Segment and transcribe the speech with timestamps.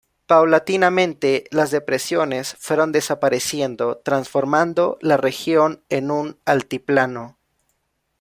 [0.25, 7.37] Paulatinamente, las depresiones fueron desapareciendo, transformando la región en un altiplano.